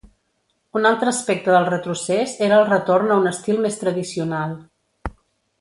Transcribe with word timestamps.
Un 0.79 0.87
altre 0.89 1.11
aspecte 1.11 1.53
del 1.57 1.67
retrocés 1.67 2.33
era 2.47 2.57
el 2.63 2.67
retorn 2.71 3.13
a 3.17 3.21
un 3.25 3.33
estil 3.35 3.63
més 3.67 3.81
tradicional. 3.85 4.57